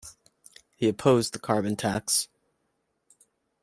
He 0.77 0.87
opposed 0.89 1.31
the 1.31 1.37
carbon 1.39 1.75
tax. 1.75 2.27